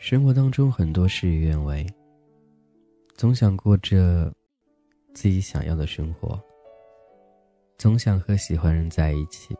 [0.00, 1.86] 生活当中很多事与愿违，
[3.16, 4.32] 总想过着
[5.12, 6.42] 自己想要的生活，
[7.76, 9.54] 总想和喜欢人在一起，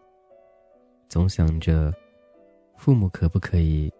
[1.10, 1.92] 总想着
[2.74, 3.92] 父母可不可以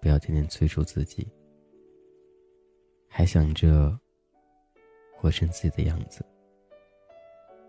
[0.00, 1.28] 不要天天催促自己，
[3.06, 3.94] 还想着
[5.14, 6.24] 活成自己的样子。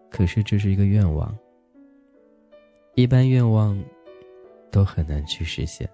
[0.10, 1.38] 可是这是一个愿望，
[2.96, 3.78] 一般愿望
[4.72, 5.88] 都很难去实现。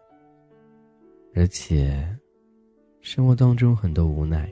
[1.37, 2.07] 而且，
[3.01, 4.49] 生活当中很多无奈，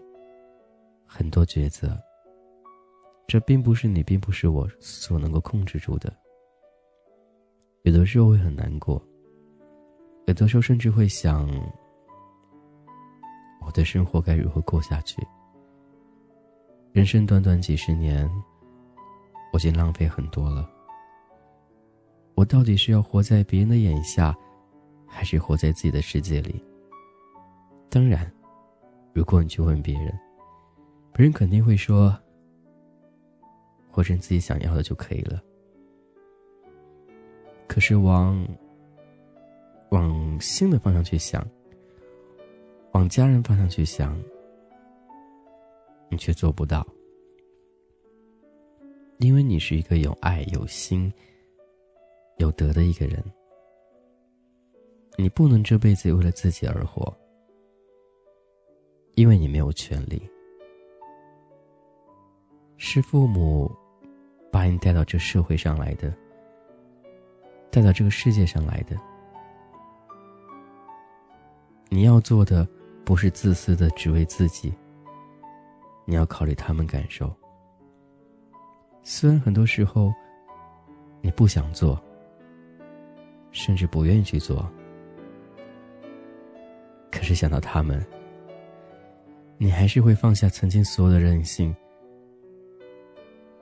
[1.06, 1.98] 很多抉择。
[3.26, 6.14] 这并不是你，并不是我所能够控制住的。
[7.84, 9.02] 有的时候会很难过，
[10.28, 11.50] 有的时候甚至会想：
[13.66, 15.26] 我的生活该如何过下去？
[16.92, 18.30] 人生短短几十年，
[19.54, 20.70] 我已经浪费很多了。
[22.36, 24.36] 我到底是要活在别人的眼下，
[25.08, 26.62] 还是活在自己的世界里？
[27.94, 28.26] 当然，
[29.14, 30.12] 如果你去问别人，
[31.14, 32.12] 别人肯定会说
[33.88, 35.40] ：“活成自己想要的就可以了。”
[37.70, 38.44] 可是往
[39.92, 41.48] 往新的方向去想，
[42.94, 44.20] 往家人方向去想，
[46.10, 46.84] 你却做不到，
[49.20, 51.14] 因为你是一个有爱、有心、
[52.38, 53.24] 有德的一个人，
[55.16, 57.16] 你不能这辈子为了自己而活。
[59.16, 60.28] 因为你没有权利，
[62.78, 63.72] 是父母
[64.52, 66.12] 把你带到这社会上来的，
[67.70, 68.98] 带到这个世界上来的。
[71.90, 72.68] 你要做的
[73.06, 74.74] 不是自私的只为自己，
[76.06, 77.32] 你要考虑他们感受。
[79.04, 80.12] 虽然很多时候
[81.22, 82.02] 你不想做，
[83.52, 84.68] 甚至不愿意去做，
[87.12, 88.04] 可是想到他们。
[89.64, 91.74] 你还是会放下曾经所有的任性，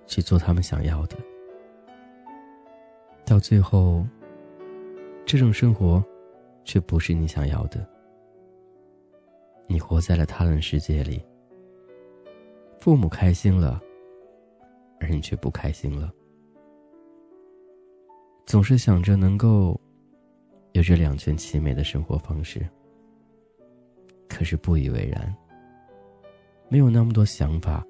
[0.08, 1.16] 去做他们想要的。
[3.24, 4.04] 到最后，
[5.28, 6.04] 这种生活
[6.66, 7.88] 却不是你想要的。
[9.68, 11.24] 你活在了他人世界里，
[12.80, 13.80] 父母开心了，
[15.00, 16.12] 而你却不开心了。
[18.48, 19.80] 总是想着能够
[20.72, 22.68] 有着两全其美的生活方式，
[24.28, 25.32] 可是不以为然。
[26.72, 27.86] 没有那么多想法，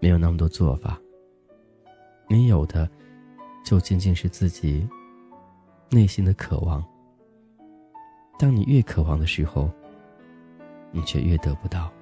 [0.00, 0.98] 没有那么多做法。
[2.26, 2.88] 你有的，
[3.66, 4.88] 就仅仅是自己
[5.90, 6.82] 内心的渴望。
[8.38, 9.70] 当你越渴望的时候，
[10.90, 11.92] 你却越得不到。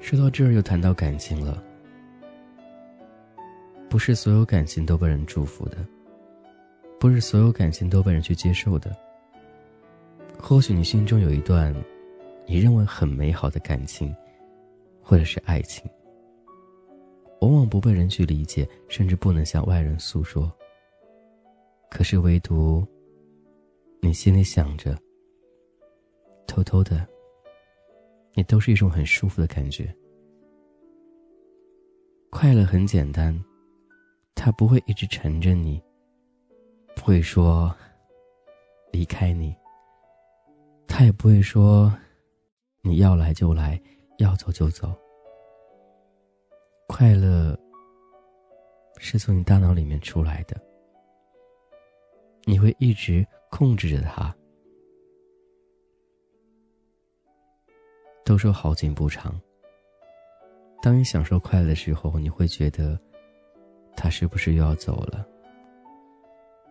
[0.00, 1.62] 说到这儿，又谈到感情了。
[3.90, 5.76] 不是所有感情都被人祝福的，
[6.98, 8.90] 不是所有感情都被人去接受的。
[10.38, 11.74] 或许你心中有一段。
[12.52, 14.14] 你认为很美好的感情，
[15.00, 15.90] 或者是爱情，
[17.40, 20.52] 往往不被人去理解，甚至不能向外人诉说。
[21.90, 22.86] 可是唯独
[24.02, 24.94] 你心里想着，
[26.46, 27.08] 偷偷的，
[28.34, 29.90] 你都是一种很舒服的感觉。
[32.28, 33.34] 快乐很简单，
[34.34, 35.82] 它不会一直缠着你，
[36.94, 37.74] 不会说
[38.90, 39.56] 离开你，
[40.86, 41.90] 他也不会说。
[42.84, 43.80] 你要来就来，
[44.18, 44.92] 要走就走。
[46.88, 47.58] 快乐
[48.98, 50.60] 是从你大脑里面出来的，
[52.44, 54.34] 你会一直控制着它。
[58.24, 59.40] 都说好景不长，
[60.82, 62.98] 当你享受快乐的时候，你会觉得
[63.96, 65.24] 他是不是又要走了？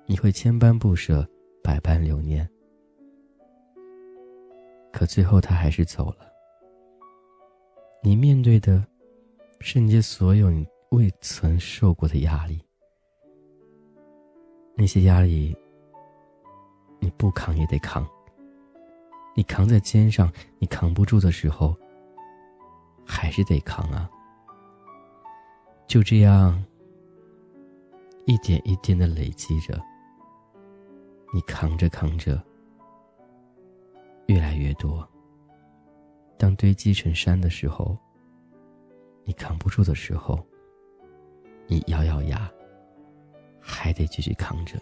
[0.06, 1.26] 你会千般不舍，
[1.64, 2.48] 百般留念。
[4.92, 6.32] 可最后，他还是走了。
[8.04, 8.86] 你面对的，
[9.60, 12.62] 是你所有你未曾受过的压力。
[14.76, 15.56] 那些压力，
[17.00, 18.08] 你不扛也得扛。
[19.36, 21.76] 你扛在肩上，你扛不住的时候，
[23.06, 24.10] 还是得扛啊。
[25.88, 26.62] 就这样，
[28.26, 29.80] 一点一点的累积着，
[31.34, 32.42] 你扛着扛着。
[34.32, 35.06] 越来越多。
[36.38, 37.98] 当堆积成山的时候，
[39.26, 40.40] 你扛不住的时候，
[41.68, 42.50] 你咬咬牙，
[43.60, 44.80] 还得继续扛着。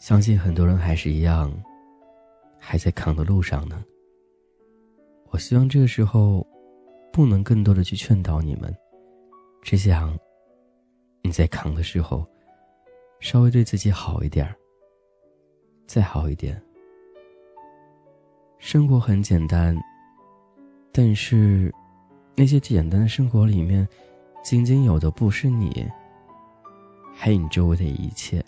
[0.00, 1.52] 相信很多人还是一样，
[2.58, 3.84] 还在扛的路上呢。
[5.30, 6.44] 我希望这个时候，
[7.12, 8.74] 不能更多的去劝导你们，
[9.62, 10.18] 只想
[11.22, 12.26] 你在扛的时候，
[13.20, 14.56] 稍微对自己好一点儿
[15.92, 16.56] 再好一点。
[18.58, 19.76] 生活很简单，
[20.92, 21.74] 但是
[22.36, 23.88] 那些简单的生活里面，
[24.40, 25.84] 仅仅有的不是你，
[27.12, 28.40] 还有你周围的一切。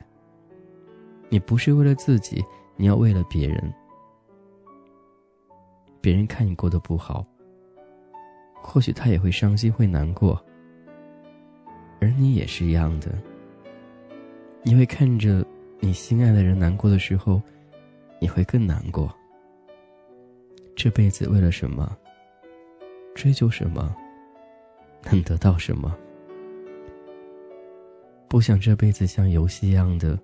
[1.31, 2.41] 你不是为了自己，
[2.77, 3.75] 你要为了别人。
[6.01, 7.27] 别人看你过得不好，
[8.55, 10.41] 或许他也会伤心，会难过。
[12.01, 13.21] 而你也是一样的，
[14.63, 15.45] 你会看着
[15.85, 17.43] 你心爱的人难过的时候，
[18.21, 19.13] 你会更难过。
[20.77, 21.95] 这辈子为了什么？
[23.17, 23.93] 追求什么？
[25.03, 25.93] 能得到什么？
[28.29, 30.17] 不想这辈子像游戏一样的。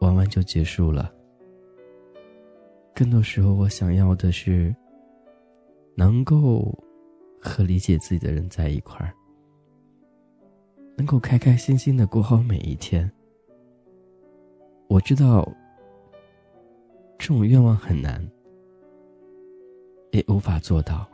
[0.00, 1.14] 玩完就结束了。
[2.92, 4.74] 更多时候，我想要的是
[5.94, 6.76] 能够
[7.40, 9.14] 和理解自己的人在一块儿，
[10.96, 13.08] 能够开开心心的过好每一天。
[14.92, 15.50] 我知道
[17.18, 18.22] 这种愿望很难，
[20.10, 21.08] 也无法做到，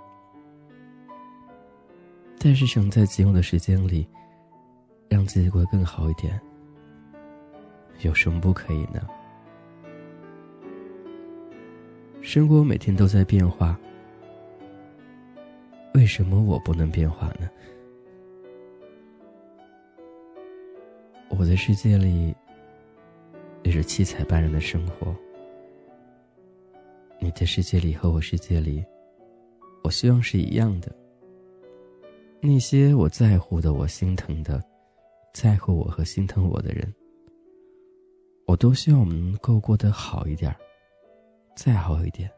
[2.41, 4.05] 但是想在仅有的时间里，
[5.09, 6.41] 让自己过得更好一点。
[8.01, 9.07] 有什么不可以呢？
[12.21, 13.79] 生活每天都在变化，
[15.95, 17.49] 为什么我不能变化呢？
[21.29, 22.35] 我的世界里
[23.69, 25.15] 也是七彩斑斓的生活，
[27.21, 28.83] 你的世界里和我世界里，
[29.85, 30.91] 我希望是一样的。
[32.41, 34.65] 那些我在乎的、我心疼的、
[35.35, 36.91] 在乎我和心疼我的人。
[38.47, 40.57] 我都希望我们能够过得好一点
[41.55, 42.31] 再好一点。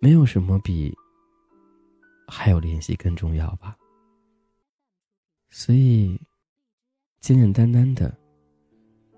[0.00, 0.92] 没有什么比
[2.26, 3.76] 还有联系更重要吧。
[5.50, 6.20] 所以，
[7.20, 8.12] 简简单单的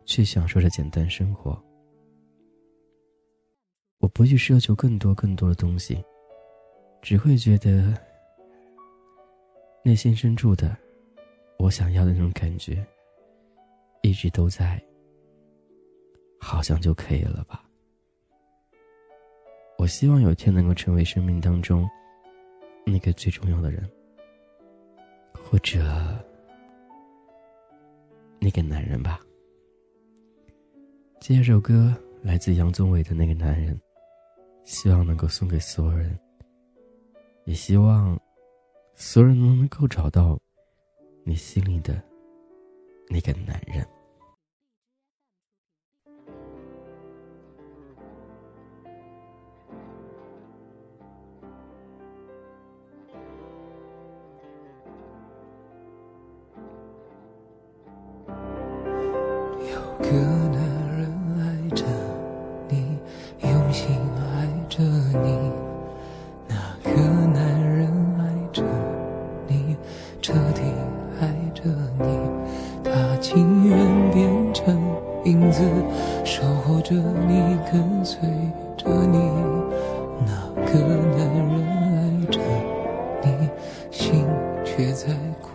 [0.09, 1.63] 去享受着简单生活。
[3.99, 6.03] 我不去奢求更多更多的东西，
[7.03, 7.95] 只会觉得
[9.85, 10.75] 内心深处的
[11.59, 12.85] 我想要的那种感觉。
[14.03, 14.83] 一直都在，
[16.41, 17.63] 好像就可以了吧。
[19.77, 21.87] 我希望有一天能够成为生命当中
[22.87, 23.87] 那个最重要的人，
[25.35, 25.81] 或者
[28.41, 29.21] 那个男人吧。
[31.20, 33.75] 这首歌来自杨宗纬的《那个男人》，
[34.65, 36.19] 希望能够送给所有人，
[37.44, 38.19] 也希望
[38.94, 40.38] 所有人能够找到
[41.25, 42.00] 你心里的。
[43.11, 43.87] 那个男人。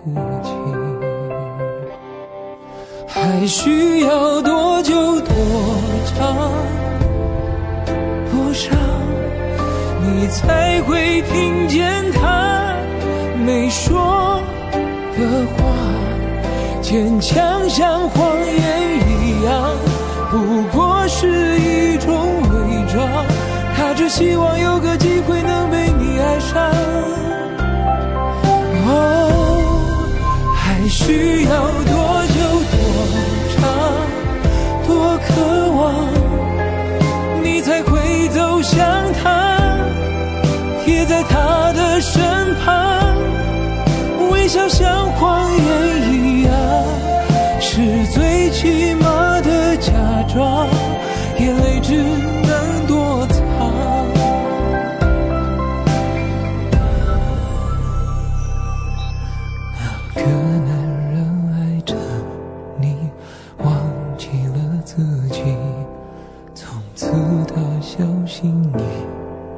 [0.04, 0.12] 哭
[0.44, 0.52] 泣。
[3.08, 5.34] 还需要多久多
[6.06, 6.52] 长
[8.32, 8.70] 多少，
[10.02, 12.76] 你才会听见他
[13.46, 14.42] 没说
[15.16, 15.20] 的
[15.56, 15.64] 话？
[16.82, 19.72] 坚强像谎言一样，
[20.30, 23.08] 不过是一种伪装。
[23.76, 27.33] 他只希望有个机会能被你爱上。
[31.06, 31.93] 需要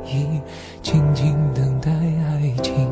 [0.08, 0.42] 已，
[0.82, 2.88] 静静等待爱情。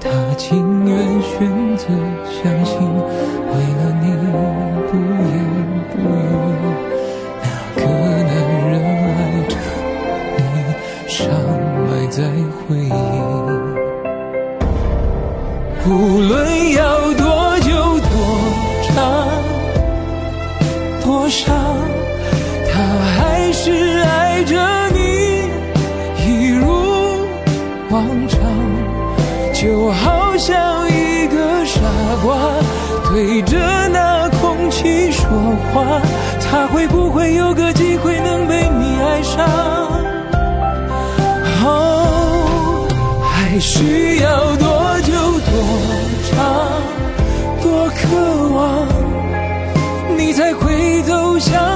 [0.00, 1.86] 他情愿选择
[2.24, 4.15] 相信，为了你。
[29.58, 31.80] 就好像一个傻
[32.22, 32.36] 瓜
[33.08, 33.56] 对着
[33.88, 35.26] 那空气说
[35.72, 35.98] 话，
[36.38, 39.48] 他会不会有个机会能被你爱上？
[41.64, 42.86] 哦，
[43.22, 45.50] 还需要多久多
[46.28, 46.36] 长
[47.62, 48.04] 多渴
[48.54, 48.86] 望，
[50.18, 51.75] 你才会走向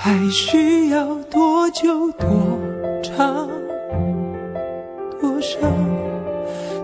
[0.00, 2.28] 还需要多久多
[3.02, 3.48] 长
[5.20, 5.58] 多少，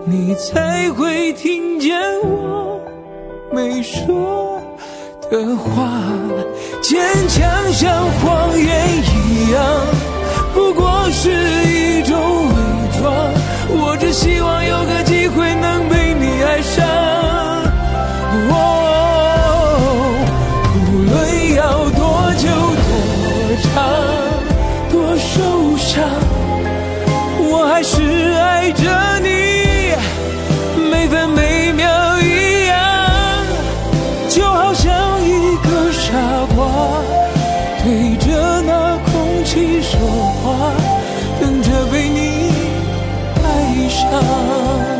[0.03, 2.81] 你才会听见我
[3.53, 4.61] 没说
[5.31, 6.03] 的话？
[6.81, 8.67] 坚强像谎言
[8.97, 9.63] 一样，
[10.53, 13.34] 不过是一种伪装。
[36.55, 37.01] 话
[37.83, 39.99] 对着那空气说
[40.41, 40.71] 话，
[41.39, 42.49] 等着被你
[43.43, 43.45] 爱
[43.89, 44.94] 上。